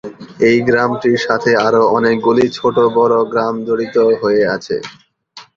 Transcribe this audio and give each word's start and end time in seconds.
এই 0.47 0.57
গ্রামটির 0.67 1.19
সাথে 1.25 1.51
আরও 1.67 1.81
অনেকগুলি 1.97 2.45
ছটো-বড় 2.57 3.15
গ্রাম 3.31 3.55
জড়িত 3.67 3.95
হয়ে 4.21 4.43
আছে। 4.55 4.75